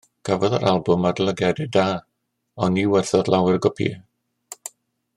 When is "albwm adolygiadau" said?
0.69-1.69